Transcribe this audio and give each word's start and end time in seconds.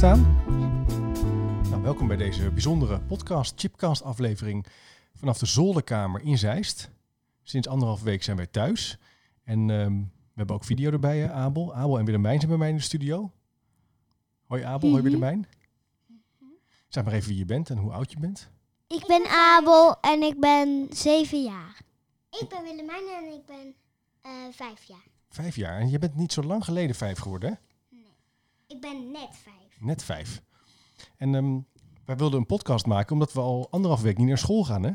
staan? 0.00 0.42
Nou, 1.70 1.82
welkom 1.82 2.08
bij 2.08 2.16
deze 2.16 2.50
bijzondere 2.50 3.00
podcast, 3.00 3.60
Chipcast 3.60 4.02
aflevering 4.02 4.66
vanaf 5.14 5.38
de 5.38 5.46
zolderkamer 5.46 6.20
in 6.22 6.38
Zeist. 6.38 6.90
Sinds 7.42 7.68
anderhalf 7.68 8.02
week 8.02 8.22
zijn 8.22 8.36
wij 8.36 8.46
thuis. 8.46 8.98
En 9.44 9.70
ehm, 9.70 9.92
we 10.00 10.34
hebben 10.34 10.56
ook 10.56 10.64
video 10.64 10.90
erbij, 10.90 11.18
hè, 11.18 11.32
Abel. 11.32 11.74
Abel 11.74 11.98
en 11.98 12.04
Willemijn 12.04 12.36
zijn 12.36 12.48
bij 12.48 12.58
mij 12.58 12.68
in 12.68 12.76
de 12.76 12.82
studio. 12.82 13.32
Hoi 14.46 14.62
Abel, 14.62 14.88
hoi 14.88 15.02
Mhm. 15.02 15.10
Willemijn. 15.10 15.46
Zeg 16.88 17.04
maar 17.04 17.12
even 17.12 17.28
wie 17.28 17.38
je 17.38 17.44
bent 17.44 17.70
en 17.70 17.76
hoe 17.76 17.92
oud 17.92 18.12
je 18.12 18.18
bent. 18.18 18.50
Ik 18.86 19.06
ben 19.06 19.26
Abel 19.28 20.00
en 20.00 20.22
ik 20.22 20.40
ben 20.40 20.86
zeven 20.90 21.42
jaar. 21.42 21.80
Ik 22.30 22.48
ben 22.48 22.62
Willemijn 22.62 23.04
en 23.22 23.32
ik 23.32 23.46
ben 23.46 23.74
eh, 24.20 24.32
vijf 24.50 24.82
jaar. 24.82 25.06
Vijf 25.28 25.56
jaar. 25.56 25.80
En 25.80 25.90
je 25.90 25.98
bent 25.98 26.14
niet 26.14 26.32
zo 26.32 26.42
lang 26.42 26.64
geleden 26.64 26.96
vijf 26.96 27.18
geworden, 27.18 27.50
hè? 27.50 27.56
Ik 28.66 28.80
ben 28.80 29.10
net 29.10 29.36
vijf. 29.42 29.69
Net 29.80 30.02
vijf. 30.04 30.42
En 31.16 31.34
ehm, 31.34 31.58
wij 32.04 32.16
wilden 32.16 32.40
een 32.40 32.46
podcast 32.46 32.86
maken 32.86 33.12
omdat 33.12 33.32
we 33.32 33.40
al 33.40 33.68
anderhalf 33.70 34.02
week 34.02 34.18
niet 34.18 34.26
naar 34.26 34.38
school 34.38 34.64
gaan, 34.64 34.82
hè? 34.82 34.92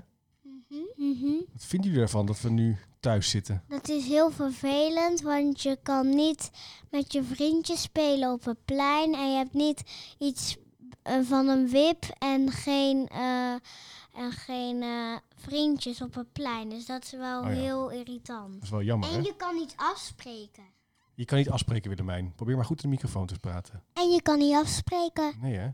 Wat 1.53 1.65
vinden 1.65 1.89
jullie 1.89 2.03
ervan 2.03 2.25
dat 2.25 2.41
we 2.41 2.49
nu 2.49 2.77
thuis 2.99 3.29
zitten? 3.29 3.63
Dat 3.67 3.89
is 3.89 4.07
heel 4.07 4.31
vervelend, 4.31 5.21
want 5.21 5.61
je 5.61 5.77
kan 5.83 6.09
niet 6.09 6.51
met 6.89 7.13
je 7.13 7.23
vriendjes 7.23 7.81
spelen 7.81 8.31
op 8.31 8.45
het 8.45 8.65
plein. 8.65 9.13
En 9.13 9.31
je 9.31 9.37
hebt 9.37 9.53
niet 9.53 9.83
iets 10.17 10.57
eh, 11.01 11.19
van 11.21 11.47
een 11.47 11.69
wip 11.69 12.03
en 12.17 12.51
geen, 12.51 13.07
eh, 13.07 13.51
en 14.13 14.31
geen 14.31 14.81
eh, 14.81 15.15
vriendjes 15.35 16.01
op 16.01 16.13
het 16.13 16.31
plein. 16.33 16.69
Dus 16.69 16.85
dat 16.85 17.03
is 17.03 17.11
wel 17.11 17.41
Oh 17.41 17.47
ja. 17.47 17.53
heel 17.53 17.89
irritant. 17.89 18.53
Dat 18.53 18.63
is 18.63 18.69
wel 18.69 18.83
jammer, 18.83 19.09
hè? 19.09 19.15
En 19.15 19.23
je 19.23 19.35
kan 19.35 19.55
niet 19.55 19.73
afspreken. 19.75 20.63
Je 21.15 21.25
kan 21.25 21.37
niet 21.37 21.49
afspreken, 21.49 21.89
Willemijn. 21.89 22.33
Probeer 22.35 22.55
maar 22.55 22.65
goed 22.65 22.83
in 22.83 22.89
de 22.89 22.95
microfoon 22.95 23.27
te 23.27 23.39
praten. 23.39 23.83
En 23.93 24.09
je 24.09 24.21
kan 24.21 24.37
niet 24.37 24.55
afspreken. 24.55 25.33
Nee, 25.41 25.55
hè? 25.55 25.69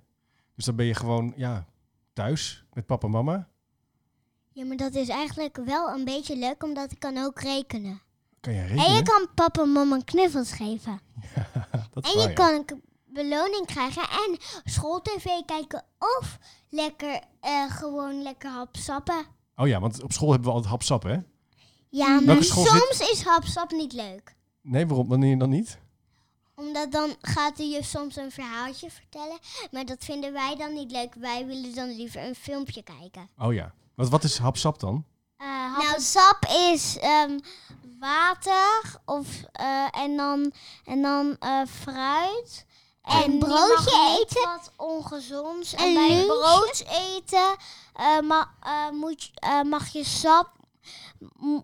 Dus 0.55 0.65
dan 0.65 0.75
ben 0.75 0.85
je 0.85 0.93
gewoon, 0.93 1.33
ja, 1.35 1.65
thuis 2.13 2.63
met 2.73 2.85
papa 2.85 3.05
en 3.05 3.11
mama. 3.11 3.47
Ja, 4.51 4.65
maar 4.65 4.77
dat 4.77 4.95
is 4.95 5.09
eigenlijk 5.09 5.57
wel 5.65 5.89
een 5.89 6.05
beetje 6.05 6.37
leuk, 6.37 6.63
omdat 6.63 6.91
ik 6.91 6.99
kan 6.99 7.17
ook 7.17 7.39
rekenen. 7.41 8.01
Kan 8.39 8.53
je 8.53 8.59
En 8.59 8.67
rekenen? 8.67 8.95
je 8.95 9.03
kan 9.03 9.27
papa 9.35 9.61
en 9.61 9.71
mama 9.71 9.99
knuffels 10.05 10.51
geven. 10.51 10.99
dat 11.93 12.05
is 12.05 12.11
En 12.11 12.17
waar, 12.17 12.23
je 12.23 12.29
ja. 12.29 12.33
kan 12.33 12.53
een 12.53 12.81
beloning 13.05 13.65
krijgen 13.65 14.01
en 14.01 14.37
schooltv 14.63 15.25
kijken 15.45 15.83
of 15.97 16.37
lekker 16.69 17.21
eh, 17.39 17.71
gewoon 17.71 18.21
lekker 18.21 18.49
hapsappen. 18.49 19.25
Oh 19.55 19.67
ja, 19.67 19.79
want 19.79 20.03
op 20.03 20.11
school 20.11 20.29
hebben 20.31 20.47
we 20.47 20.53
altijd 20.53 20.71
hapsap, 20.71 21.03
hè? 21.03 21.17
Ja, 21.89 22.19
maar 22.19 22.43
soms 22.43 23.09
is 23.11 23.21
hapsap 23.23 23.71
niet 23.71 23.93
leuk. 23.93 24.35
Nee, 24.61 24.87
waarom? 24.87 25.07
Wanneer 25.07 25.37
dan 25.37 25.49
niet? 25.49 25.77
Omdat 26.55 26.91
dan 26.91 27.15
gaat 27.21 27.57
de 27.57 27.69
juf 27.69 27.85
soms 27.85 28.15
een 28.15 28.31
verhaaltje 28.31 28.89
vertellen. 28.91 29.37
Maar 29.71 29.85
dat 29.85 30.03
vinden 30.03 30.33
wij 30.33 30.55
dan 30.55 30.73
niet 30.73 30.91
leuk. 30.91 31.13
Wij 31.13 31.45
willen 31.45 31.75
dan 31.75 31.95
liever 31.95 32.23
een 32.27 32.35
filmpje 32.35 32.83
kijken. 32.83 33.29
Oh 33.37 33.53
ja. 33.53 33.73
Wat, 33.95 34.09
wat 34.09 34.23
is 34.23 34.37
hapsap 34.37 34.79
dan? 34.79 35.05
nou, 35.77 35.99
sap 36.01 36.45
is 36.45 36.97
ehm, 36.99 37.39
water 37.99 38.99
of, 39.05 39.27
eh, 39.51 39.87
en 39.91 40.17
dan, 40.17 40.53
en 40.85 41.01
dan 41.01 41.35
eh, 41.39 41.61
fruit. 41.81 42.65
En 43.01 43.31
je 43.31 43.37
broodje 43.37 43.73
mag 43.75 43.85
niet 43.85 44.19
eten. 44.21 44.41
Wat 44.43 44.71
ongezonds. 44.77 45.73
En, 45.73 45.83
En 45.87 45.93
bij 45.93 46.09
lunch? 46.09 46.25
brood 46.27 46.83
eten 46.89 47.55
eh, 47.93 48.19
ma- 48.19 48.51
eh, 48.61 48.89
moet, 48.91 49.23
je- 49.23 49.31
eh, 49.35 49.61
mag 49.61 49.87
je 49.87 50.03
sap, 50.03 50.49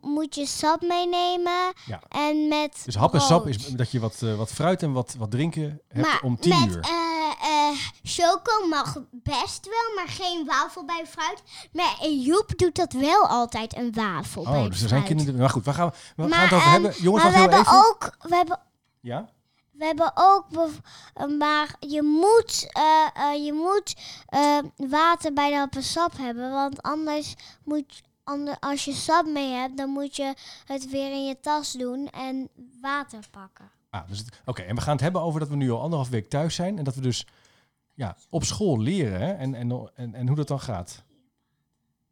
moet 0.02 0.36
je 0.36 0.46
sap 0.46 0.82
meenemen. 0.82 1.74
Ja. 1.86 2.02
En 2.10 2.48
met 2.48 2.82
Dus 2.86 2.96
hap 2.96 3.14
en 3.14 3.22
sap 3.22 3.48
is 3.48 3.58
dat 3.58 3.92
je 3.92 4.00
wat, 4.00 4.22
eh, 4.22 4.36
wat 4.36 4.52
fruit 4.52 4.84
en 4.84 4.92
wat, 4.92 5.16
wat 5.18 5.32
drinken 5.32 5.82
hebt 5.88 6.08
Maar 6.08 6.22
om 6.24 6.40
tien 6.40 6.60
met 6.60 6.76
uur. 6.76 6.82
eh, 6.82 7.70
eh, 7.70 7.78
choco 8.04 8.68
mag 8.70 8.98
best 9.12 9.66
wel, 9.66 9.96
maar 9.96 10.08
geen 10.08 10.46
wafel 10.46 10.86
bij 10.86 11.06
fruit. 11.08 11.44
Maar 11.72 12.08
Joep 12.08 12.54
doet 12.56 12.76
dat 12.76 12.94
wel 12.94 13.28
altijd, 13.28 13.78
een 13.78 13.94
wafel 13.94 14.44
bij 14.44 14.64
Oh, 14.64 14.70
dus 14.70 14.82
er 14.82 14.88
zijn 14.88 15.04
kinderen... 15.04 15.36
Maar 15.40 15.50
goed, 15.50 15.66
waar 15.66 15.74
gaan 15.74 15.94
we, 16.16 16.30
gaan 16.30 16.42
het 16.42 16.54
over 16.54 16.58
ehm, 16.58 16.70
hebben. 16.70 16.94
Jongens, 17.02 17.24
maar 17.24 17.34
we 17.34 17.40
hebben 17.40 17.60
even. 17.60 17.86
ook... 17.88 18.16
We 18.20 18.36
hebben 18.36 18.60
Ja? 19.02 19.30
We 19.72 19.86
hebben 19.86 20.12
ook, 20.16 20.46
maar 21.38 21.76
je 21.80 22.02
moet, 22.02 22.60
je 23.46 23.54
moet 23.54 23.96
water 24.90 25.34
bij 25.34 25.50
de 25.50 25.56
happensap 25.56 26.18
hebben, 26.18 26.52
want 26.52 26.82
anders 26.82 27.34
moet, 27.64 28.02
ander, 28.28 28.60
als 28.60 28.86
je 28.86 28.94
sap 28.94 29.26
mee 29.26 29.52
hebt, 29.52 29.78
dan 29.78 29.90
moet 29.90 30.16
je 30.16 30.34
het 30.66 30.90
weer 30.90 31.12
in 31.12 31.26
je 31.26 31.40
tas 31.40 31.72
doen 31.72 32.10
en 32.10 32.50
water 32.82 33.28
pakken. 33.32 33.72
Ah, 33.90 34.08
dus 34.08 34.26
Oké, 34.46 34.62
en 34.62 34.76
we 34.76 34.82
gaan 34.82 34.94
het 34.94 35.02
hebben 35.02 35.22
over 35.22 35.40
dat 35.40 35.50
we 35.50 35.56
nu 35.56 35.72
al 35.72 35.82
anderhalf 35.82 36.10
week 36.10 36.30
thuis 36.30 36.56
zijn. 36.56 36.78
En 36.78 36.84
dat 36.84 36.96
we 36.96 37.02
dus 37.02 37.28
ja, 37.94 38.18
op 38.30 38.44
school 38.44 38.80
leren 38.80 39.20
hè? 39.20 39.32
En, 39.32 39.56
en, 39.56 39.92
en, 39.96 40.14
en 40.14 40.28
hoe 40.28 40.36
dat 40.36 40.48
dan 40.48 40.60
gaat. 40.60 41.04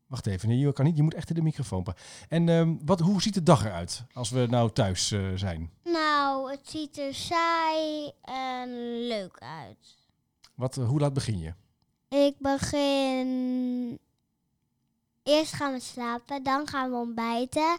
Wacht 0.07 0.27
even, 0.27 0.49
nee, 0.49 0.57
je 0.57 0.73
kan 0.73 0.85
niet. 0.85 0.97
Je 0.97 1.03
moet 1.03 1.13
echt 1.13 1.29
in 1.29 1.35
de 1.35 1.41
microfoon 1.41 1.83
praten. 1.83 2.03
En 2.29 2.49
ehm, 2.49 2.75
wat, 2.85 2.99
hoe 2.99 3.21
ziet 3.21 3.33
de 3.33 3.43
dag 3.43 3.65
eruit 3.65 4.03
als 4.13 4.29
we 4.29 4.45
nou 4.49 4.71
thuis 4.71 5.11
eh, 5.11 5.31
zijn? 5.35 5.71
Nou, 5.83 6.51
het 6.51 6.69
ziet 6.69 6.97
er 6.97 7.13
saai 7.13 8.11
en 8.21 8.69
leuk 9.07 9.37
uit. 9.39 9.97
Wat, 10.55 10.77
eh, 10.77 10.87
hoe 10.87 10.99
laat 10.99 11.13
begin 11.13 11.39
je? 11.39 11.53
Ik 12.09 12.35
begin. 12.39 13.99
Eerst 15.25 15.53
gaan 15.53 15.73
we 15.73 15.79
slapen, 15.79 16.43
dan 16.43 16.67
gaan 16.67 16.89
we 16.89 16.95
ontbijten. 16.95 17.77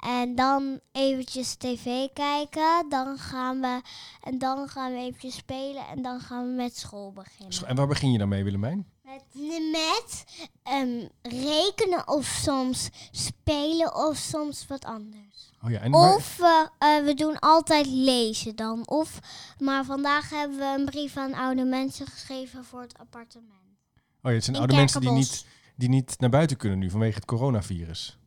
En 0.00 0.34
dan 0.34 0.80
eventjes 0.92 1.54
tv 1.54 2.08
kijken. 2.12 2.88
Dan 2.88 3.18
gaan 3.18 3.60
we, 3.60 3.80
en 4.22 4.38
dan 4.38 4.68
gaan 4.68 4.92
we 4.92 4.98
eventjes 4.98 5.34
spelen. 5.34 5.86
En 5.86 6.02
dan 6.02 6.20
gaan 6.20 6.46
we 6.46 6.52
met 6.52 6.76
school 6.76 7.12
beginnen. 7.12 7.66
En 7.66 7.76
waar 7.76 7.86
begin 7.86 8.12
je 8.12 8.18
dan 8.18 8.28
mee, 8.28 8.44
Willemijn? 8.44 8.86
Met, 9.02 9.24
met 9.72 10.24
ehm, 10.62 11.06
rekenen 11.22 12.08
of 12.08 12.24
soms 12.24 12.88
spelen 13.10 13.94
of 13.94 14.16
soms 14.16 14.66
wat 14.66 14.84
anders. 14.84 15.50
Oh 15.62 15.70
ja, 15.70 15.80
en 15.80 15.94
Of 15.94 16.36
we, 16.36 16.68
eh, 16.78 17.04
we 17.04 17.14
doen 17.14 17.38
altijd 17.38 17.86
lezen 17.86 18.56
dan. 18.56 18.88
Of, 18.88 19.18
maar 19.58 19.84
vandaag 19.84 20.30
hebben 20.30 20.58
we 20.58 20.74
een 20.78 20.84
brief 20.84 21.16
aan 21.16 21.34
oude 21.34 21.64
mensen 21.64 22.06
geschreven 22.06 22.64
voor 22.64 22.80
het 22.80 22.98
appartement. 22.98 23.78
oh 24.22 24.30
ja, 24.30 24.30
het 24.30 24.44
zijn 24.44 24.56
in 24.56 24.62
oude 24.62 24.76
mensen 24.76 25.00
die 25.00 25.10
niet, 25.10 25.44
die 25.80 25.88
niet 25.88 26.14
naar 26.18 26.30
buiten 26.30 26.56
kunnen 26.56 26.78
nu 26.78 26.90
vanwege 26.90 27.14
het 27.14 27.24
coronavirus. 27.24 28.18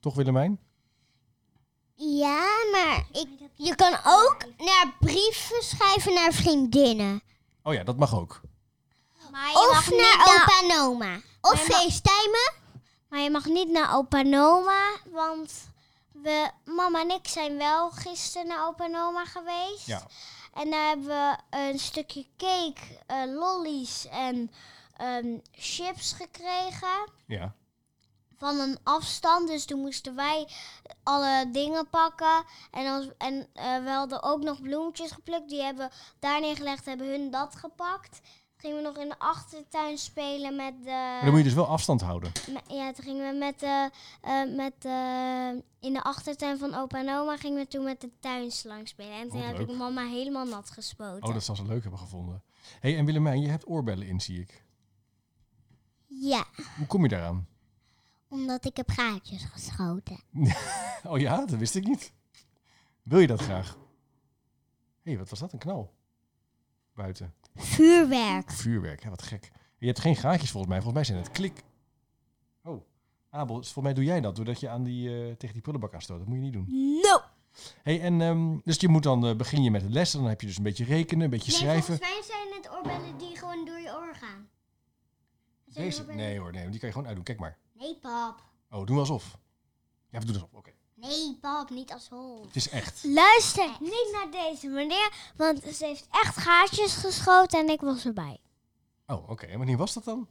Toch, 0.00 0.14
Willemijn? 0.14 0.60
Ja, 1.94 2.46
maar 2.72 3.06
ik, 3.12 3.28
je 3.54 3.74
kan 3.74 3.92
ook 4.04 4.36
naar 4.58 4.94
brieven 5.00 5.62
schrijven 5.62 6.14
naar 6.14 6.32
vriendinnen. 6.32 7.22
Oh 7.62 7.74
ja, 7.74 7.84
dat 7.84 7.96
mag 7.96 8.14
ook. 8.14 8.40
Maar 9.30 9.52
Of 9.52 9.90
naar 9.90 10.20
opa 10.20 10.60
en 10.62 10.80
oma. 10.80 11.20
Of 11.40 11.68
Maar 11.68 11.82
je 11.82 12.28
mag-. 12.32 12.60
Maar 13.08 13.20
je 13.20 13.30
mag 13.30 13.44
niet 13.44 13.70
naar 13.70 13.96
opa 13.96 14.18
en 14.18 14.38
oma, 14.38 14.96
want 15.10 15.52
we, 16.12 16.50
mama 16.64 17.00
en 17.00 17.10
ik 17.10 17.28
zijn 17.28 17.56
wel 17.56 17.90
gisteren 17.90 18.46
naar 18.46 18.66
opa 18.66 18.84
en 18.84 18.96
oma 18.96 19.24
geweest. 19.24 19.86
Ja. 19.86 20.06
En 20.54 20.70
daar 20.70 20.88
hebben 20.88 21.06
we 21.06 21.36
een 21.50 21.78
stukje 21.78 22.26
cake, 22.36 22.98
eh, 23.06 23.16
lollies 23.26 24.06
en 24.10 24.50
ehm, 25.02 25.38
chips 25.52 26.12
gekregen. 26.12 27.10
Ja. 27.26 27.54
Van 28.36 28.58
een 28.58 28.78
afstand, 28.82 29.48
dus 29.48 29.64
toen 29.64 29.80
moesten 29.80 30.14
wij 30.14 30.48
alle 31.02 31.50
dingen 31.52 31.88
pakken. 31.88 32.44
En, 32.70 32.86
als, 32.86 33.08
en 33.18 33.48
eh, 33.52 33.84
we 33.84 33.90
hadden 33.90 34.22
ook 34.22 34.42
nog 34.42 34.60
bloemetjes 34.60 35.10
geplukt. 35.10 35.48
Die 35.48 35.62
hebben 35.62 35.90
daar 36.18 36.40
neergelegd, 36.40 36.84
hebben 36.84 37.08
hun 37.08 37.30
dat 37.30 37.56
gepakt. 37.56 38.20
Gingen 38.56 38.76
we 38.76 38.82
nog 38.82 38.96
in 38.98 39.08
de 39.08 39.18
achtertuin 39.18 39.98
spelen 39.98 40.56
met 40.56 40.74
de... 40.84 40.90
Maar 40.90 41.20
dan 41.20 41.30
moet 41.30 41.38
je 41.38 41.44
dus 41.44 41.54
wel 41.54 41.66
afstand 41.66 42.00
houden. 42.00 42.32
Ja, 42.68 42.92
toen 42.92 43.04
gingen 43.04 43.32
we 43.32 43.38
met 43.38 43.60
de, 43.60 43.90
eh, 44.20 44.56
met 44.56 44.72
de, 44.78 45.62
in 45.80 45.92
de 45.92 46.02
achtertuin 46.02 46.58
van 46.58 46.74
opa 46.74 46.98
en 46.98 47.14
oma 47.14 47.36
gingen 47.36 47.58
we 47.58 47.68
toen 47.68 47.84
met 47.84 48.00
de 48.00 48.10
tuinslang 48.20 48.88
spelen. 48.88 49.12
En 49.12 49.28
toen 49.28 49.40
heb 49.40 49.58
leuk. 49.58 49.68
ik 49.68 49.76
mama 49.76 50.06
helemaal 50.06 50.46
nat 50.46 50.70
gespoten. 50.70 51.28
Oh, 51.28 51.32
dat 51.34 51.44
zal 51.44 51.56
ze 51.56 51.66
leuk 51.66 51.82
hebben 51.82 52.00
gevonden. 52.00 52.42
hey, 52.80 52.96
en 52.96 53.04
Willemijn, 53.04 53.40
je 53.40 53.48
hebt 53.48 53.66
oorbellen 53.66 54.06
in, 54.06 54.20
zie 54.20 54.40
ik. 54.40 54.61
Ja, 56.20 56.44
Hoe 56.76 56.86
kom 56.86 57.02
je 57.02 57.08
daaraan? 57.08 57.46
omdat 58.28 58.64
ik 58.64 58.76
heb 58.76 58.90
gaatjes 58.90 59.44
geschoten. 59.44 60.20
Oh 61.04 61.18
ja, 61.18 61.36
dat 61.36 61.58
wist 61.58 61.74
ik 61.74 61.86
niet. 61.86 62.12
Wil 63.02 63.18
je 63.18 63.26
dat 63.26 63.40
graag? 63.40 63.76
Hé, 65.02 65.10
hey, 65.10 65.18
wat 65.18 65.28
was 65.28 65.38
dat? 65.38 65.52
Een 65.52 65.58
knal. 65.58 65.94
Buiten. 66.94 67.34
Vuurwerk. 67.54 68.50
Vuurwerk, 68.50 69.02
hè, 69.02 69.10
wat 69.10 69.22
gek. 69.22 69.50
Je 69.78 69.86
hebt 69.86 70.00
geen 70.00 70.16
gaatjes 70.16 70.50
volgens 70.50 70.72
mij. 70.72 70.82
Volgens 70.82 70.94
mij 70.94 71.04
zijn 71.04 71.18
het 71.26 71.36
klik. 71.36 71.62
Oh, 72.62 72.82
Abel, 73.30 73.54
volgens 73.54 73.74
mij 73.84 73.94
doe 73.94 74.04
jij 74.04 74.20
dat 74.20 74.36
doordat 74.36 74.60
je 74.60 74.68
aan 74.68 74.82
die, 74.82 75.08
eh, 75.08 75.34
tegen 75.36 75.52
die 75.52 75.62
prullenbak 75.62 75.94
aanstoot. 75.94 76.18
Dat 76.18 76.26
moet 76.26 76.36
je 76.36 76.42
niet 76.42 76.52
doen. 76.52 76.66
No. 77.02 77.20
Hey, 77.82 78.00
en, 78.00 78.20
ehm, 78.20 78.58
dus 78.64 78.80
je 78.80 78.88
moet 78.88 79.02
dan, 79.02 79.26
eh, 79.26 79.36
begin 79.36 79.62
je 79.62 79.70
met 79.70 79.82
het 79.82 79.92
lessen. 79.92 80.20
Dan 80.20 80.28
heb 80.28 80.40
je 80.40 80.46
dus 80.46 80.56
een 80.56 80.62
beetje 80.62 80.84
rekenen, 80.84 81.24
een 81.24 81.30
beetje 81.30 81.52
schrijven. 81.52 81.96
volgens 81.96 82.08
mij 82.08 82.22
zijn 82.36 82.62
het 82.62 82.70
oorbellen 82.70 83.18
die 83.18 83.36
gewoon 83.36 83.64
door 83.64 83.78
je 83.80 83.94
oor 83.94 84.14
gaan. 84.14 84.48
Deze? 85.74 86.04
Nee 86.04 86.38
hoor, 86.38 86.52
nee, 86.52 86.68
die 86.68 86.78
kan 86.78 86.88
je 86.88 86.94
gewoon 86.94 87.06
uitdoen. 87.06 87.24
Kijk 87.24 87.38
maar. 87.38 87.58
Nee, 87.72 87.96
pap. 88.00 88.42
Oh, 88.70 88.86
doen 88.86 88.94
we 88.94 89.00
alsof. 89.00 89.38
Ja, 90.10 90.18
we 90.18 90.24
doen 90.26 90.34
alsof. 90.34 90.48
Oké. 90.52 90.70
Nee, 90.94 91.38
pap, 91.40 91.70
niet 91.70 91.92
als 91.92 92.08
hond. 92.08 92.44
Het 92.46 92.56
is 92.56 92.68
echt. 92.68 93.04
Luister 93.04 93.68
niet 93.80 94.08
naar 94.12 94.42
deze 94.42 94.66
meneer, 94.68 95.12
want 95.36 95.62
ze 95.74 95.84
heeft 95.86 96.06
echt 96.10 96.36
gaatjes 96.36 96.94
geschoten 96.94 97.58
en 97.60 97.68
ik 97.68 97.80
was 97.80 98.04
erbij. 98.04 98.40
Oh, 99.06 99.30
oké. 99.30 99.46
En 99.46 99.58
wanneer 99.58 99.76
was 99.76 99.92
dat 99.92 100.04
dan? 100.04 100.28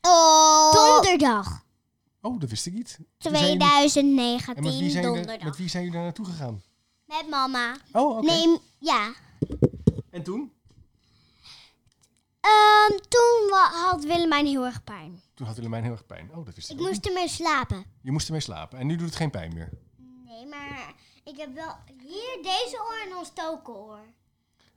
Oh. 0.00 0.72
Donderdag. 0.72 1.64
Oh, 2.20 2.40
dat 2.40 2.50
wist 2.50 2.66
ik 2.66 2.72
niet. 2.72 2.96
Toen 3.18 3.34
zijn 3.36 3.44
jullie- 3.46 3.50
En 3.50 3.58
met 3.58 3.92
wie 3.94 4.02
2019, 4.02 4.90
zijn, 4.90 5.04
jullie, 5.04 5.16
donderdag. 5.16 5.44
met 5.48 5.56
wie 5.56 5.68
zijn 5.68 5.82
jullie 5.82 5.96
daar 5.98 6.06
naartoe 6.06 6.26
gegaan? 6.26 6.62
Met 7.04 7.28
mama. 7.30 7.76
Oh, 7.92 8.16
oké. 8.16 8.26
Nee, 8.26 8.58
ja. 8.78 9.12
En 10.10 10.22
toen? 10.22 10.52
Ehm, 12.40 12.98
toen 13.08 13.58
had 13.72 14.04
Willemijn 14.04 14.46
heel 14.46 14.64
erg 14.64 14.84
pijn. 14.84 15.22
Toen 15.34 15.46
had 15.46 15.56
Willemijn 15.56 15.82
heel 15.82 15.92
erg 15.92 16.06
pijn. 16.06 16.30
Oh, 16.34 16.44
dat 16.44 16.54
wist 16.54 16.70
ik, 16.70 16.78
Ik 16.78 16.86
moest 16.86 17.06
ermee 17.06 17.28
slapen. 17.28 17.84
Je 18.00 18.10
moest 18.10 18.26
ermee 18.26 18.40
slapen. 18.40 18.78
En 18.78 18.86
nu 18.86 18.96
doet 18.96 19.06
het 19.06 19.16
geen 19.16 19.30
pijn 19.30 19.54
meer. 19.54 19.70
Nee, 20.26 20.46
maar 20.46 20.94
ik 21.24 21.36
heb 21.36 21.54
wel 21.54 21.74
hier 21.98 22.38
deze 22.42 22.76
oor 22.88 23.08
en 23.10 23.16
ontstoken 23.16 23.74
oor. 23.74 24.00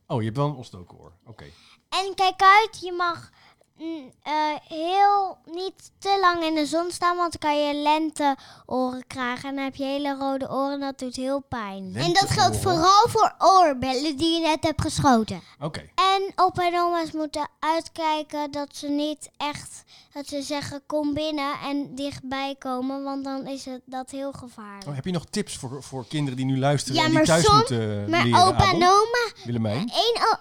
Oh, 0.06 0.18
je 0.18 0.24
hebt 0.24 0.36
wel 0.36 0.46
een 0.46 0.54
ontstoken 0.54 0.98
oor. 0.98 1.12
Oké. 1.24 1.44
En 1.88 2.14
kijk 2.14 2.42
uit, 2.42 2.80
je 2.80 2.92
mag 2.92 3.30
mm, 3.78 4.12
eh, 4.22 4.32
heel 4.68 5.38
niet 5.44 5.90
te 5.98 6.18
lang 6.20 6.42
in 6.44 6.54
de 6.54 6.66
zon 6.66 6.90
staan, 6.90 7.16
want 7.16 7.36
dan 7.40 7.50
kan 7.50 7.66
je 7.66 7.74
lenteoren 7.74 9.06
krijgen. 9.06 9.48
En 9.48 9.54
dan 9.54 9.64
heb 9.64 9.74
je 9.74 9.84
hele 9.84 10.16
rode 10.16 10.50
oren 10.50 10.72
en 10.72 10.80
dat 10.80 10.98
doet 10.98 11.16
heel 11.16 11.40
pijn. 11.48 11.92
En 11.96 12.12
dat 12.12 12.30
geldt 12.30 12.56
vooral 12.56 13.08
voor 13.08 13.34
oorbellen 13.38 14.16
die 14.16 14.34
je 14.34 14.40
net 14.46 14.64
hebt 14.64 14.80
geschoten. 14.80 15.40
Oké. 15.60 15.80
En 15.94 16.32
opa 16.34 16.66
en 16.66 16.80
oma's 16.80 17.12
moeten 17.12 17.48
uitkijken 17.60 18.50
dat 18.50 18.68
ze 18.76 18.88
niet 18.88 19.30
echt, 19.36 19.82
dat 20.12 20.26
ze 20.26 20.42
zeggen 20.42 20.82
kom 20.86 21.14
binnen 21.14 21.54
en 21.64 21.94
dichtbij 21.94 22.54
komen, 22.58 23.02
want 23.02 23.24
dan 23.24 23.46
is 23.46 23.64
het 23.64 23.80
dat 23.84 24.10
heel 24.10 24.32
gevaarlijk. 24.32 24.86
Oh, 24.88 24.94
heb 24.94 25.04
je 25.04 25.12
nog 25.12 25.24
tips 25.30 25.56
voor, 25.56 25.82
voor 25.82 26.06
kinderen 26.06 26.36
die 26.36 26.46
nu 26.46 26.58
luisteren 26.58 26.98
Ja, 27.00 27.04
en 27.04 27.10
die 27.10 27.22
thuis 27.22 27.44
som- 27.44 27.56
moeten 27.56 28.10
Maar 28.10 28.24
leren, 28.24 28.42
opa 28.46 28.64
en 28.68 28.74
oma, 28.74 29.32
Willemijn? 29.44 29.92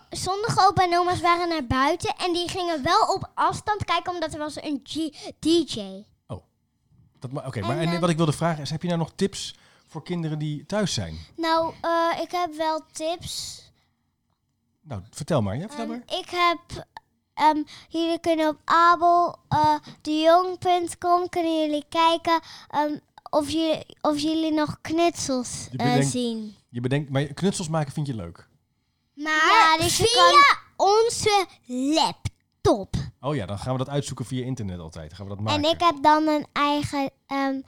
zondag 0.09 0.67
opa 0.67 0.83
en 0.83 0.97
oma's 0.97 1.21
waren 1.21 1.49
naar 1.49 1.65
buiten 1.65 2.15
en 2.17 2.33
die 2.33 2.49
gingen 2.49 2.83
wel 2.83 3.01
op 3.13 3.22
afstand 3.33 3.85
kijken 3.85 4.13
omdat 4.13 4.33
er 4.33 4.39
was 4.39 4.61
een 4.61 4.79
G- 4.83 5.31
DJ. 5.39 6.03
Dat 7.19 7.31
ma- 7.31 7.45
Oké, 7.47 7.59
maar 7.61 7.77
en, 7.77 7.87
ehm, 7.89 7.99
wat 7.99 8.09
ik 8.09 8.17
wilde 8.17 8.31
vragen 8.33 8.61
is, 8.61 8.69
heb 8.69 8.81
je 8.81 8.87
nou 8.87 8.99
nog 8.99 9.11
tips 9.15 9.55
voor 9.87 10.03
kinderen 10.03 10.39
die 10.39 10.65
thuis 10.65 10.93
zijn? 10.93 11.17
Nou, 11.35 11.73
eh, 11.81 12.19
ik 12.21 12.31
heb 12.31 12.55
wel 12.55 12.81
tips. 12.91 13.61
Nou, 14.81 15.01
vertel 15.09 15.41
maar. 15.41 15.55
Ja, 15.55 15.67
vertel 15.67 15.79
Ehm, 15.79 15.89
maar. 15.89 16.03
ik 16.19 16.29
heb. 16.29 16.85
ehm, 17.33 17.63
jullie 17.89 18.19
kunnen 18.19 18.47
op 18.47 18.57
abeldejong.com 20.01 21.29
kunnen 21.29 21.59
jullie 21.61 21.85
kijken 21.89 22.39
ehm, 22.69 22.97
of, 23.29 23.49
jullie, 23.49 23.97
of 24.01 24.19
jullie 24.19 24.53
nog 24.53 24.77
knutsels 24.81 25.67
Je 25.71 25.77
eh, 25.77 26.05
zien. 26.05 26.55
Je 26.69 26.81
bedenkt, 26.81 27.09
maar 27.09 27.23
knutsels 27.23 27.69
maken 27.69 27.93
vind 27.93 28.07
je 28.07 28.15
leuk. 28.15 28.47
Maar 29.13 29.77
Ja, 29.77 29.77
dus 29.83 29.97
je 29.97 30.03
via 30.03 30.57
onze 30.85 31.45
laptop. 31.65 32.95
Oh 33.23 33.35
ja, 33.35 33.45
dan 33.45 33.59
gaan 33.59 33.71
we 33.71 33.77
dat 33.77 33.89
uitzoeken 33.89 34.25
via 34.25 34.45
internet 34.45 34.79
altijd. 34.79 35.07
Dan 35.09 35.17
gaan 35.17 35.27
we 35.27 35.35
dat 35.35 35.43
maken. 35.43 35.63
En 35.63 35.69
ik 35.69 35.79
heb 35.79 36.03
dan 36.03 36.27
een 36.27 36.45
eigen 36.53 37.09
ehm 37.27 37.59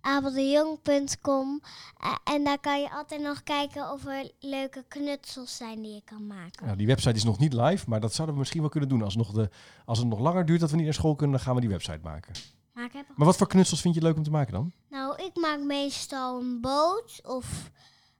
abeldejong.com. 0.00 1.60
eh, 2.00 2.34
en 2.34 2.44
daar 2.44 2.58
kan 2.58 2.80
je 2.80 2.90
altijd 2.90 3.20
nog 3.20 3.42
kijken 3.42 3.90
of 3.92 4.06
er 4.06 4.30
leuke 4.40 4.84
knutsels 4.88 5.56
zijn 5.56 5.82
die 5.82 5.94
je 5.94 6.02
kan 6.04 6.26
maken. 6.26 6.64
Nou, 6.64 6.76
die 6.76 6.86
website 6.86 7.14
is 7.14 7.24
nog 7.24 7.38
niet 7.38 7.52
live, 7.52 7.88
maar 7.88 8.00
dat 8.00 8.12
zouden 8.14 8.34
we 8.34 8.40
misschien 8.40 8.60
wel 8.60 8.70
kunnen 8.70 8.88
doen. 8.88 9.02
Als, 9.02 9.16
nog 9.16 9.32
de, 9.32 9.50
als 9.84 9.98
het 9.98 10.06
nog 10.06 10.18
langer 10.18 10.46
duurt 10.46 10.60
dat 10.60 10.70
we 10.70 10.76
niet 10.76 10.84
naar 10.84 10.94
school 10.94 11.14
kunnen, 11.14 11.36
dan 11.36 11.44
gaan 11.44 11.54
we 11.54 11.60
die 11.60 11.70
website 11.70 12.00
maken. 12.02 12.34
Maar 12.72 12.84
ik 12.84 12.92
heb 12.92 13.06
Maar 13.16 13.26
wat 13.26 13.36
voor 13.36 13.46
knutsels 13.46 13.80
vind 13.80 13.94
je 13.94 14.02
leuk 14.02 14.16
om 14.16 14.22
te 14.22 14.30
maken 14.30 14.52
dan? 14.52 14.72
Nou, 14.88 15.22
ik 15.22 15.36
maak 15.36 15.60
meestal 15.60 16.40
een 16.40 16.60
boot 16.60 17.20
of 17.24 17.70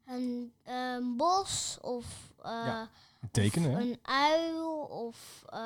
een, 0.06 0.52
een 0.64 1.16
bos 1.16 1.78
of 1.80 2.06
eh, 2.42 2.50
Ja, 2.50 2.88
Tekenen, 3.30 3.70
of 3.70 3.76
hè? 3.76 3.82
een 3.82 3.98
uil 4.02 4.80
of 4.80 5.44
eh, 5.48 5.58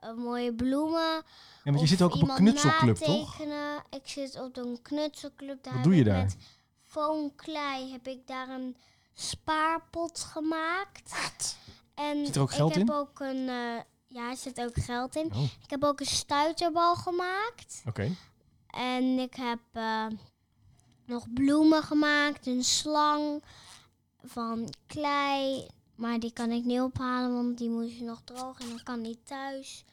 een 0.00 0.18
mooie 0.18 0.54
bloemen. 0.54 1.22
Ja, 1.64 1.74
want 1.74 1.80
je 1.80 1.86
zit 1.86 2.02
ook 2.02 2.14
op 2.14 2.22
een 2.22 2.34
knutselclub, 2.34 2.96
toch? 2.96 3.38
Ik 3.90 4.00
zit 4.08 4.40
op 4.40 4.56
een 4.56 4.78
knutselclub. 4.82 5.62
Daar 5.62 5.72
Wat 5.74 5.82
heb 5.82 5.82
doe 5.82 5.94
je 5.96 6.04
daar? 6.04 6.24
Met 6.24 6.36
foamklei 6.86 7.92
heb 7.92 8.06
ik 8.08 8.26
daar 8.26 8.48
een 8.48 8.76
spaarpot 9.14 10.18
gemaakt. 10.20 11.14
En 11.94 12.26
Zit 12.26 12.36
er 12.36 12.42
ook 12.42 12.52
geld 12.52 12.70
ik 12.70 12.76
heb 12.78 12.88
in? 12.88 12.94
ook 12.94 13.20
een... 13.20 13.48
eh, 13.48 13.80
ja, 14.06 14.30
er 14.30 14.36
zit 14.36 14.60
ook 14.60 14.74
geld 14.78 15.16
in. 15.16 15.32
Oh, 15.34 15.42
Ik 15.62 15.70
heb 15.70 15.84
ook 15.84 16.00
een 16.00 16.06
stuiterbal 16.06 16.96
gemaakt. 16.96 17.82
oké. 17.86 18.10
En 18.66 19.02
ik 19.18 19.34
heb 19.34 19.58
eh, 19.72 20.06
nog 21.06 21.32
bloemen 21.32 21.82
gemaakt, 21.82 22.46
een 22.46 22.64
slang 22.64 23.42
van 24.24 24.72
klei. 24.86 25.66
Maar 25.98 26.18
die 26.20 26.32
kan 26.32 26.50
ik 26.50 26.64
niet 26.64 26.80
ophalen, 26.80 27.34
want 27.34 27.58
die 27.58 27.70
moest 27.70 28.00
nog 28.00 28.20
droog 28.24 28.60
en 28.60 28.68
dan 28.68 28.82
kan 28.82 29.00
niet 29.00 29.18
thuis. 29.26 29.84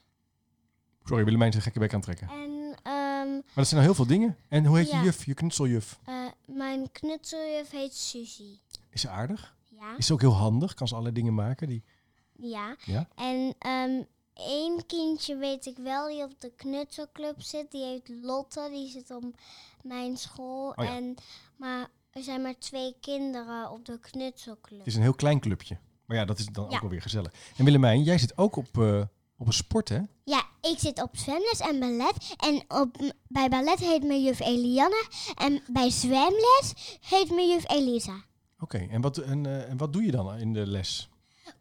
Sorry, 1.04 1.24
Willemijn 1.24 1.52
zijn 1.52 1.63
gekke 1.63 1.80
bek 1.80 1.94
aan 1.94 2.00
het 2.00 2.06
trekken. 2.18 2.30
En 2.38 2.75
ehm, 2.84 3.31
Maar 3.34 3.54
dat 3.56 3.68
zijn 3.68 3.81
nou 3.81 3.84
heel 3.84 3.94
veel 3.94 4.07
dingen. 4.07 4.38
En 4.50 4.66
hoe 4.66 4.78
heet 4.78 4.90
Ja. 4.90 4.98
je 4.98 5.04
juf, 5.04 5.25
je 5.25 5.34
knutseljuf? 5.34 6.00
eh, 6.06 6.25
mijn 6.46 6.92
knutseljuf 6.92 7.69
heet 7.72 7.94
Suzy. 7.96 8.60
Is 8.90 9.02
ze 9.02 9.10
aardig? 9.10 9.56
Ja? 9.69 9.98
Is 9.98 10.06
ze 10.06 10.13
ook 10.13 10.22
heel 10.22 10.34
handig? 10.34 10.74
Kan 10.74 10.88
ze 10.88 10.94
allerlei 10.94 11.16
dingen 11.19 11.34
maken? 11.34 11.68
Die... 11.68 11.84
Ja. 12.36 12.75
Ja? 12.86 13.08
En 13.16 13.56
ehm 13.60 14.04
één 14.34 14.86
kindje 14.86 15.36
weet 15.36 15.66
ik 15.66 15.78
wel 15.78 16.08
die 16.08 16.24
op 16.24 16.40
de 16.42 16.51
knutselclub 16.56 17.42
zit. 17.42 17.72
Die 17.72 17.84
heet 17.84 18.10
Lotte, 18.22 18.68
die 18.72 18.90
zit 18.90 19.12
op 19.12 19.24
mijn 19.84 20.18
school. 20.18 20.69
Oh 20.75 20.86
ja. 20.86 20.96
en, 20.96 21.16
maar 21.58 21.88
er 22.12 22.24
zijn 22.24 22.42
maar 22.42 22.58
twee 22.58 22.96
kinderen 23.01 23.72
op 23.72 23.86
de 23.86 24.00
knutselclub. 24.00 24.78
Het 24.80 24.88
is 24.88 24.96
een 24.96 25.01
heel 25.01 25.13
klein 25.16 25.40
clubje. 25.40 25.78
Maar 26.06 26.18
ja, 26.18 26.25
dat 26.25 26.40
is 26.40 26.46
dan 26.46 26.66
ook 26.66 26.81
wel 26.81 26.90
weer 26.90 27.02
gezellig. 27.02 27.34
En 27.57 27.66
Willemijn, 27.66 28.04
jij 28.04 28.18
zit 28.18 28.38
ook 28.38 28.56
op, 28.56 28.78
eh, 28.78 29.02
op 29.38 29.48
een 29.48 29.54
sport, 29.54 29.90
hè? 29.90 30.00
Ja, 30.24 30.44
ik 30.62 30.80
zit 30.80 31.02
op 31.02 31.18
zwemles 31.18 31.60
en 31.60 31.80
ballet. 31.80 32.36
En 32.38 32.63
op, 32.68 33.13
bij 33.28 33.50
ballet 33.50 33.80
heet 33.80 34.04
mijn 34.04 34.24
juf 34.24 34.40
Eliane. 34.40 35.06
En 35.36 35.62
bij 35.68 35.90
zwemles 35.90 36.98
heet 37.02 37.30
mijn 37.30 37.50
juf 37.50 37.69
Elisa. 37.69 38.24
Oké, 38.60 38.78
en, 38.78 39.02
wat, 39.02 39.18
en, 39.18 39.46
eh, 39.46 39.69
en 39.69 39.78
wat 39.78 39.94
doe 39.94 40.04
je 40.04 40.12
dan 40.12 40.36
in 40.38 40.54
de 40.54 40.68
les? 40.68 41.10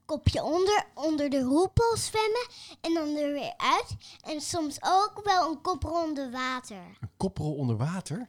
Kopje 0.05 0.43
onder, 0.45 0.87
onder 0.95 1.31
de 1.31 1.41
roepel 1.41 1.97
zwemmen. 1.97 2.47
En 2.81 2.95
dan 2.95 3.17
er 3.17 3.33
weer 3.33 3.55
uit. 3.57 3.97
En 4.21 4.41
soms 4.41 4.79
ook 4.83 5.21
wel 5.25 5.51
een 5.51 5.61
kop 5.61 5.85
onder 5.85 6.31
water. 6.31 6.97
Een 7.01 7.11
koprol 7.17 7.55
onder 7.55 7.77
water? 7.77 8.17
Vind 8.17 8.29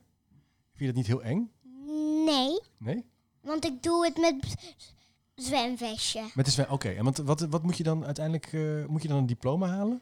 je 0.79 0.85
dat 0.85 0.95
niet 0.95 1.07
heel 1.07 1.23
eng? 1.23 1.51
Nee, 2.25 2.59
Nee? 2.77 3.05
want 3.41 3.65
ik 3.65 3.83
doe 3.83 4.05
het 4.05 4.17
met 4.17 4.35
zwemvestje. 5.35 6.21
Met 6.33 6.45
de 6.45 6.51
zwem- 6.51 6.69
Oké, 6.69 6.89
en 6.89 7.03
wat, 7.03 7.17
wat, 7.17 7.39
wat 7.41 7.63
moet 7.63 7.77
je 7.77 7.83
dan 7.83 8.05
uiteindelijk... 8.05 8.53
eh, 8.53 8.85
moet 8.85 9.01
je 9.01 9.07
dan 9.07 9.17
een 9.17 9.25
diploma 9.25 9.67
halen? 9.67 10.01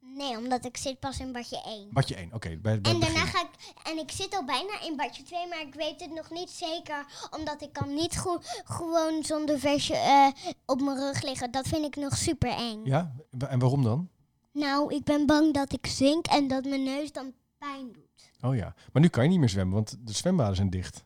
Nee, 0.00 0.36
omdat 0.38 0.64
ik 0.64 0.76
zit 0.76 0.98
pas 1.00 1.18
in 1.20 1.32
badje 1.32 1.62
1. 1.62 1.88
Badje 1.92 2.14
1, 2.14 2.32
oké. 2.32 2.48
bij, 2.56 2.80
bij 2.80 2.92
En 2.92 3.00
daarna 3.00 3.24
ga 3.24 3.40
ik, 3.40 3.50
en 3.84 3.98
ik 3.98 4.10
zit 4.10 4.34
al 4.34 4.44
bijna 4.44 4.80
in 4.82 4.96
badje 4.96 5.22
2, 5.22 5.48
maar 5.48 5.60
ik 5.60 5.74
weet 5.74 6.00
het 6.00 6.10
nog 6.10 6.30
niet 6.30 6.50
zeker. 6.50 7.06
Omdat 7.30 7.62
ik 7.62 7.72
kan 7.72 7.94
niet 7.94 8.16
go- 8.18 8.40
gewoon 8.64 9.24
zonder 9.24 9.58
versje 9.58 9.96
eh, 9.96 10.26
op 10.66 10.80
mijn 10.80 10.96
rug 10.96 11.22
liggen. 11.22 11.50
Dat 11.50 11.66
vind 11.68 11.84
ik 11.84 11.96
nog 11.96 12.16
super 12.16 12.50
eng. 12.50 12.80
Ja? 12.84 13.14
En 13.48 13.58
waarom 13.58 13.82
dan? 13.82 14.08
Nou, 14.52 14.94
ik 14.94 15.04
ben 15.04 15.26
bang 15.26 15.54
dat 15.54 15.72
ik 15.72 15.86
zink 15.86 16.26
en 16.26 16.48
dat 16.48 16.64
mijn 16.64 16.82
neus 16.82 17.12
dan 17.12 17.32
pijn 17.58 17.92
doet. 17.92 18.30
Oh 18.40 18.56
ja. 18.56 18.74
Maar 18.92 19.02
nu 19.02 19.08
kan 19.08 19.22
je 19.24 19.30
niet 19.30 19.38
meer 19.38 19.48
zwemmen, 19.48 19.74
want 19.74 19.96
de 20.00 20.12
zwembaden 20.12 20.56
zijn 20.56 20.70
dicht. 20.70 21.04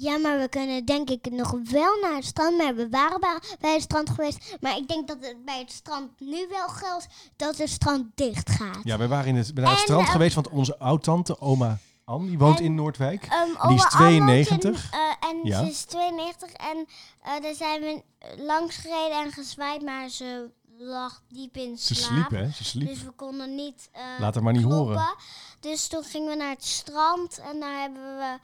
Ja, 0.00 0.18
maar 0.18 0.38
we 0.38 0.48
kunnen 0.48 0.84
denk 0.84 1.10
ik 1.10 1.30
nog 1.30 1.50
wel 1.70 2.00
naar 2.00 2.14
het 2.14 2.24
strand. 2.24 2.56
Maar 2.58 2.74
we 2.74 2.88
waren 2.88 3.20
bij, 3.60 3.72
het 3.72 3.82
strand 3.82 4.10
geweest. 4.10 4.56
Maar 4.60 4.76
ik 4.76 4.88
denk 4.88 5.08
dat 5.08 5.16
het 5.20 5.44
bij 5.44 5.58
het 5.58 5.72
strand 5.72 6.20
nu 6.20 6.46
wel 6.50 6.68
geldt 6.68 7.06
dat 7.36 7.56
het 7.58 7.70
strand 7.70 8.04
dicht 8.14 8.50
gaat. 8.50 8.78
Ja, 8.82 8.98
wij 8.98 9.08
waren 9.08 9.26
in 9.26 9.36
het, 9.36 9.54
naar 9.54 9.64
het 9.64 9.74
En, 9.76 9.82
strand 9.82 10.06
eh, 10.06 10.12
geweest, 10.12 10.34
want 10.34 10.48
onze 10.48 10.78
oud-tante, 10.78 11.40
oma 11.40 11.78
Ann, 12.04 12.26
die 12.26 12.38
woont 12.38 12.58
En- 12.58 12.64
in 12.64 12.74
Noordwijk. 12.74 13.22
Ehm, 13.24 13.44
Die 13.44 13.52
is 13.52 13.58
oma 13.58 13.66
Anne 13.68 13.76
woont 13.78 13.90
92. 13.90 14.84
in, 14.92 14.98
eh, 14.98 15.28
en 15.30 15.38
Ja. 15.42 15.58
ze 15.64 15.70
is 15.70 15.84
92 15.84 16.52
en 16.52 16.86
eh, 17.22 17.32
daar 17.42 17.54
zijn 17.54 17.80
we 17.80 18.02
langs 18.36 18.76
gereden 18.76 19.22
en 19.24 19.32
gezwaaid, 19.32 19.82
maar 19.82 20.08
ze 20.08 20.50
lag 20.78 21.22
diep 21.28 21.56
in 21.56 21.78
Ze 21.78 21.94
slaap. 21.94 22.10
sliep, 22.10 22.30
hè? 22.40 22.50
Ze 22.50 22.64
sliep. 22.64 22.88
Dus 22.88 23.02
we 23.02 23.10
konden 23.10 23.54
niet 23.54 23.90
Laat 24.18 24.34
haar 24.34 24.42
maar 24.42 24.52
niet 24.52 24.62
kloppen. 24.66 24.94
horen. 24.94 25.14
Dus 25.60 25.86
toen 25.88 26.02
gingen 26.04 26.28
we 26.28 26.36
naar 26.36 26.50
het 26.50 26.64
strand 26.64 27.38
en 27.38 27.60
daar 27.60 27.80
hebben 27.80 28.16
we 28.16 28.38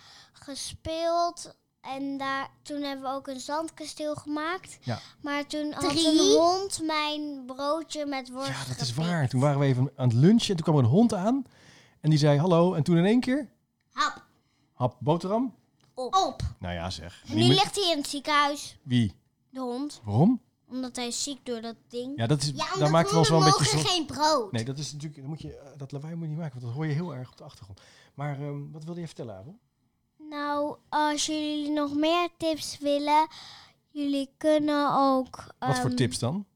gespeeld. 0.44 1.54
En 1.80 2.16
daar, 2.18 2.50
toen 2.62 2.82
hebben 2.82 3.10
we 3.10 3.14
ook 3.16 3.26
een 3.28 3.40
zandkasteel 3.40 4.14
gemaakt. 4.14 4.78
Ja. 4.80 4.98
Maar 5.20 5.46
toen 5.46 5.72
had 5.72 5.90
Drie? 5.90 6.08
een 6.08 6.36
hond 6.38 6.80
mijn 6.82 7.42
broodje 7.46 8.06
met 8.06 8.30
worst 8.30 8.48
Ja, 8.48 8.64
dat 8.68 8.80
is 8.80 8.94
waar. 8.94 9.28
Toen 9.28 9.40
waren 9.40 9.58
we 9.60 9.66
even 9.66 9.92
aan 9.96 10.08
het 10.08 10.16
lunchen 10.16 10.48
en 10.50 10.54
toen 10.56 10.64
kwam 10.64 10.76
er 10.76 10.84
een 10.84 10.90
hond 10.96 11.14
aan. 11.14 11.44
En 12.00 12.10
die 12.10 12.18
zei 12.18 12.38
hallo. 12.38 12.74
En 12.74 12.82
toen 12.82 12.96
in 12.96 13.04
één 13.04 13.20
keer, 13.20 13.48
Hap, 13.92 14.24
hap, 14.74 14.96
boterham. 15.00 15.54
op. 15.94 16.42
Nou 16.58 16.74
ja, 16.74 16.90
zeg. 16.90 17.22
En 17.28 17.34
Die 17.36 17.44
nu 17.48 17.54
ligt 17.54 17.74
hij 17.74 17.90
in 17.90 17.96
het 17.98 18.08
ziekenhuis, 18.08 18.76
Wie? 18.82 19.14
de 19.50 19.60
hond. 19.60 20.00
Waarom? 20.04 20.40
Omdat 20.68 20.96
hij 20.96 21.06
is 21.06 21.22
ziek 21.22 21.46
door 21.46 21.60
dat 21.60 21.76
ding. 21.88 22.12
Ja, 22.16 22.26
dat 22.26 22.42
is, 22.42 22.48
Ja, 22.48 22.54
daar 22.54 22.72
omdat 22.74 22.90
maakt 22.90 23.10
we 23.10 23.16
ons 23.18 23.28
wel 23.28 23.38
een 23.38 23.44
beetje 23.44 23.64
mogen 23.76 23.78
zo... 23.80 23.94
geen 23.94 24.06
brood. 24.06 24.52
Nee, 24.52 24.64
dat 24.64 24.78
is 24.78 24.92
natuurlijk... 24.92 25.20
Dat, 25.20 25.28
moet 25.28 25.40
je, 25.42 25.72
dat 25.76 25.92
lawaai 25.92 26.14
moet 26.14 26.22
je 26.22 26.28
niet 26.28 26.38
maken, 26.38 26.52
want 26.54 26.64
dat 26.66 26.74
hoor 26.74 26.86
je 26.86 26.92
heel 26.94 27.14
erg 27.14 27.30
op 27.30 27.36
de 27.36 27.44
achtergrond. 27.44 27.80
Maar 28.14 28.40
ehm, 28.40 28.70
wat 28.72 28.84
wilde 28.84 29.00
je 29.00 29.06
vertellen, 29.06 29.36
Abel? 29.36 29.58
Nou, 30.28 30.76
als 30.88 31.26
jullie 31.26 31.70
nog 31.70 31.94
meer 31.94 32.28
tips 32.36 32.78
willen, 32.78 33.26
jullie 33.90 34.30
kunnen 34.36 34.94
ook... 34.94 35.44
Wat 35.58 35.76
voor 35.78 35.86
ehm, 35.88 35.96
tips 35.96 36.18
dan? 36.18 36.46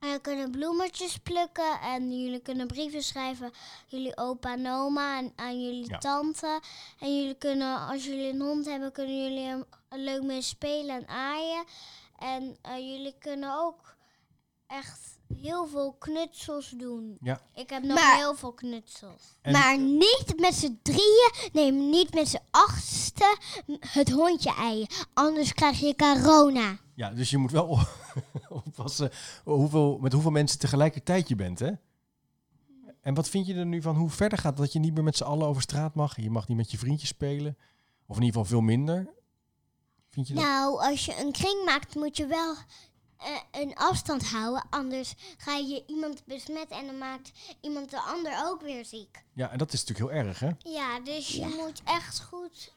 Jullie 0.00 0.20
kunnen 0.20 0.50
bloemetjes 0.50 1.16
plukken 1.16 1.80
en 1.80 2.22
jullie 2.22 2.40
kunnen 2.40 2.66
brieven 2.66 3.02
schrijven. 3.02 3.52
Jullie 3.86 4.16
opa 4.16 4.52
en 4.52 4.70
oma 4.70 5.18
en 5.18 5.32
aan 5.36 5.62
jullie 5.62 5.90
Ja. 5.90 5.98
tante. 5.98 6.60
En 6.98 7.18
jullie 7.18 7.34
kunnen, 7.34 7.78
als 7.86 8.04
jullie 8.04 8.32
een 8.32 8.40
hond 8.40 8.64
hebben, 8.66 8.92
kunnen 8.92 9.22
jullie 9.22 9.46
hem 9.46 9.64
leuk 9.88 10.22
mee 10.22 10.42
spelen 10.42 10.96
en 10.96 11.08
aaien. 11.08 11.64
En 12.18 12.56
eh, 12.62 12.78
jullie 12.78 13.14
kunnen 13.18 13.58
ook 13.58 13.96
echt 14.66 15.17
heel 15.42 15.66
veel 15.66 15.92
knutsels 15.98 16.68
doen. 16.70 17.16
Ja. 17.20 17.40
Ik 17.54 17.70
heb 17.70 17.82
nog 17.82 17.94
Maar- 17.94 18.16
heel 18.16 18.34
veel 18.34 18.52
knutsels. 18.52 19.22
En- 19.42 19.52
Maar 19.52 19.78
niet 19.78 20.32
met 20.36 20.54
z'n 20.54 20.78
drieën, 20.82 21.32
nee, 21.52 21.72
niet 21.72 22.14
met 22.14 22.28
z'n 22.28 22.40
achtste 22.50 23.36
het 23.80 24.10
hondje 24.10 24.54
eien. 24.54 24.86
Anders 25.14 25.52
krijg 25.54 25.78
je 25.80 25.94
corona. 25.96 26.78
Ja, 26.94 27.10
dus 27.10 27.30
je 27.30 27.38
moet 27.38 27.50
wel 27.50 27.66
op- 27.66 27.96
oppassen 28.66 29.10
hoeveel, 29.44 29.98
met 29.98 30.12
hoeveel 30.12 30.30
mensen 30.30 30.58
tegelijkertijd 30.58 31.28
je 31.28 31.34
bent, 31.36 31.58
hè? 31.58 31.70
En 33.00 33.14
wat 33.14 33.28
vind 33.28 33.46
je 33.46 33.54
er 33.54 33.66
nu 33.66 33.82
van 33.82 33.96
hoe 33.96 34.10
verder 34.10 34.38
gaat 34.38 34.56
dat 34.56 34.72
je 34.72 34.78
niet 34.78 34.94
meer 34.94 35.04
met 35.04 35.16
z'n 35.16 35.24
allen 35.24 35.46
over 35.46 35.62
straat 35.62 35.94
mag? 35.94 36.16
Je 36.20 36.30
mag 36.30 36.48
niet 36.48 36.56
met 36.56 36.70
je 36.70 36.78
vriendjes 36.78 37.08
spelen. 37.08 37.56
Of 38.06 38.16
in 38.16 38.22
ieder 38.22 38.40
geval 38.40 38.44
veel 38.44 38.60
minder. 38.60 39.08
Vind 40.10 40.28
je 40.28 40.34
dat? 40.34 40.42
Nou, 40.44 40.80
als 40.90 41.04
je 41.04 41.20
een 41.20 41.32
kring 41.32 41.64
maakt, 41.64 41.94
moet 41.94 42.16
je 42.16 42.26
wel 42.26 42.54
eh, 43.18 43.60
een 43.60 43.74
afstand 43.74 44.30
houden. 44.30 44.64
Anders 44.70 45.14
ga 45.36 45.54
je 45.56 45.84
iemand 45.86 46.24
besmetten 46.24 46.76
en 46.76 46.86
dan 46.86 46.98
maakt 46.98 47.30
iemand 47.60 47.90
de 47.90 48.00
ander 48.00 48.32
ook 48.44 48.60
weer 48.60 48.84
ziek. 48.84 49.24
Ja, 49.32 49.50
en 49.50 49.58
dat 49.58 49.72
is 49.72 49.84
natuurlijk 49.84 50.12
heel 50.12 50.24
erg, 50.26 50.38
hè? 50.40 50.50
Ja, 50.58 51.00
dus 51.00 51.28
je 51.28 51.40
Ja. 51.40 51.46
moet 51.46 51.82
echt 51.84 52.20
goed 52.20 52.74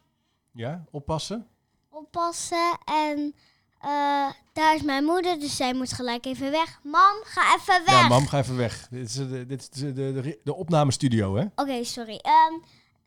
Ja, 0.51 0.83
oppassen. 0.91 1.47
oppassen. 1.89 2.77
En 2.85 3.35
eh, 3.79 4.29
daar 4.53 4.75
is 4.75 4.81
mijn 4.81 5.03
moeder, 5.03 5.39
dus 5.39 5.55
zij 5.55 5.73
moet 5.73 5.93
gelijk 5.93 6.25
even 6.25 6.51
weg. 6.51 6.79
Mam, 6.83 7.15
ga 7.23 7.55
even 7.55 7.85
weg. 7.85 8.01
Ja, 8.01 8.07
mam, 8.07 8.27
ga 8.27 8.37
even 8.39 8.57
weg. 8.57 8.87
Dit 8.89 9.07
is, 9.07 9.13
de, 9.13 9.45
dit 9.45 9.61
is 9.61 9.69
de, 9.69 10.39
de, 10.43 10.53
opnamestudio, 10.55 11.35
hè? 11.35 11.45
Oké, 11.55 11.83
sorry. 11.83 12.17
Ehm, 12.21 12.53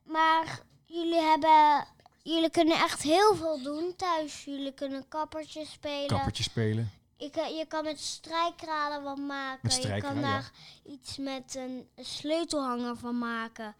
maar 0.04 0.60
jullie 0.84 1.20
hebben... 1.20 1.86
Jullie 2.22 2.50
kunnen 2.50 2.76
echt 2.76 3.02
heel 3.02 3.34
veel 3.36 3.62
doen 3.62 3.92
thuis. 3.96 4.44
Jullie 4.44 4.72
kunnen 4.72 5.08
kappertjes 5.08 5.70
spelen. 5.72 6.06
Kappertje 6.06 6.42
spelen. 6.42 6.90
Je, 7.16 7.30
kan, 7.30 7.54
je 7.54 7.66
kan 7.66 7.84
met 7.84 8.00
strijkkralen 8.00 9.02
wat 9.02 9.18
maken. 9.18 9.70
Je 9.80 10.00
kan 10.00 10.14
ja. 10.14 10.20
daar 10.20 10.50
iets 10.84 11.18
met 11.18 11.54
een 11.54 11.88
sleutelhanger 11.96 12.96
van 12.96 13.18
maken. 13.18 13.74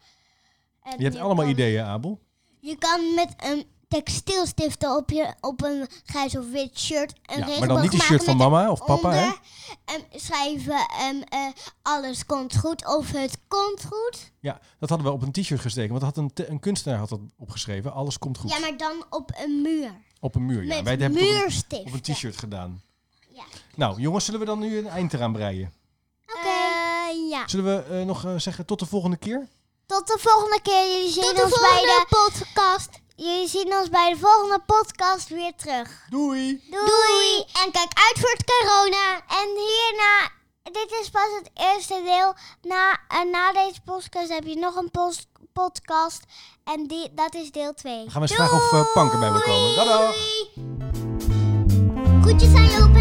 En 0.83 0.97
Je 0.97 1.03
hebt 1.03 1.15
allemaal 1.17 1.43
kan- 1.43 1.53
ideeën, 1.53 1.83
Abel. 1.83 2.19
Je 2.59 2.77
kan 2.77 3.13
met 3.13 3.33
een 3.37 3.65
textielstiften 3.87 4.95
op, 4.95 5.09
je, 5.09 5.33
op 5.41 5.63
een 5.63 5.87
grijs 6.05 6.37
of 6.37 6.51
wit 6.51 6.79
shirt 6.79 7.13
een 7.25 7.37
Ja, 7.47 7.59
maar 7.59 7.67
dan 7.67 7.81
niet 7.81 7.91
de 7.91 8.01
shirt 8.01 8.23
van 8.23 8.37
mama 8.37 8.71
of 8.71 8.85
papa, 8.85 9.11
hè? 9.11 9.23
onder, 9.23 9.39
En 9.85 10.19
schrijven 10.19 10.87
ehm, 10.99 11.21
eh, 11.29 11.47
alles 11.81 12.25
komt 12.25 12.57
goed 12.57 12.87
of 12.95 13.11
het 13.11 13.37
komt 13.47 13.83
goed. 13.85 14.31
Ja, 14.39 14.59
dat 14.79 14.89
hadden 14.89 15.07
we 15.07 15.13
op 15.13 15.21
een 15.21 15.31
t-shirt 15.31 15.59
gesteken. 15.61 15.91
Want 15.91 16.03
had 16.03 16.17
een, 16.17 16.31
een 16.33 16.59
kunstenaar 16.59 16.99
had 16.99 17.09
dat 17.09 17.19
opgeschreven. 17.37 17.93
Alles 17.93 18.17
komt 18.17 18.37
goed. 18.37 18.49
Ja, 18.51 18.59
maar 18.59 18.77
dan 18.77 19.05
op 19.09 19.31
een 19.37 19.61
muur. 19.61 19.91
Op 20.19 20.35
een 20.35 20.45
muur, 20.45 20.63
ja. 20.65 20.75
met 20.75 20.83
Wij 20.83 20.95
hebben 20.95 21.11
het 21.17 21.21
op 21.21 21.27
een, 21.33 21.37
muurstiften. 21.37 21.87
op 21.87 21.93
een 21.93 22.01
t-shirt 22.01 22.37
gedaan. 22.37 22.81
Ja. 23.35 23.43
Nou, 23.75 24.01
jongens, 24.01 24.25
zullen 24.25 24.39
we 24.39 24.45
dan 24.45 24.59
nu 24.59 24.77
een 24.77 24.87
eind 24.87 25.13
eraan 25.13 25.33
breien? 25.33 25.73
Oké. 26.27 26.47
Eh, 26.47 27.29
ja. 27.29 27.47
Zullen 27.47 27.65
we 27.65 27.95
eh, 27.99 28.05
nog 28.05 28.25
eh, 28.25 28.33
zeggen 28.37 28.65
tot 28.65 28.79
de 28.79 28.85
volgende 28.85 29.17
keer? 29.17 29.47
Tot 29.85 30.07
de 30.07 30.17
volgende 30.19 30.59
keer. 30.61 30.91
Jullie 30.91 31.11
zien, 31.11 31.23
Tot 31.23 31.35
de 31.35 31.43
ons, 31.43 31.59
bij 31.59 31.69
volgende 31.69 32.05
de, 32.09 32.15
podcast. 32.45 32.89
jullie 33.15 33.47
zien 33.47 33.73
ons 33.77 33.89
bij 33.89 34.09
de 34.13 34.19
volgende 34.19 34.59
podcast 34.65 35.29
weer 35.29 35.55
terug. 35.55 36.05
Doei! 36.09 36.63
Doei. 36.69 37.37
En 37.63 37.71
kijk 37.71 37.91
uit 37.93 38.17
voor 38.19 38.29
het 38.29 38.43
corona. 38.43 39.15
En 39.27 39.47
hierna, 39.47 40.29
dit 40.63 40.99
is 41.01 41.09
pas 41.09 41.29
het 41.39 41.49
eerste 41.53 42.01
deel. 42.05 42.33
Na, 42.61 42.99
en 43.07 43.29
na 43.29 43.51
deze 43.51 43.81
podcast 43.85 44.29
heb 44.29 44.43
je 44.43 44.55
nog 44.55 44.75
een 44.75 44.91
podcast. 45.53 46.23
En 46.63 46.87
die, 46.87 47.13
dat 47.13 47.33
is 47.35 47.51
deel 47.51 47.73
2. 47.73 47.97
Dan 47.97 48.11
gaan 48.11 48.21
we 48.21 48.27
eens 48.27 48.37
vragen 48.37 48.57
of 48.57 48.73
eh 48.73 48.93
Pank 48.93 49.13
erbij 49.13 49.31
wil 49.31 49.41
komen. 49.41 49.75
Dag, 49.75 49.85
dag! 49.87 51.14
Groetjes 52.25 52.53
aan 52.53 52.63
je 52.63 52.83
opa 52.83 52.95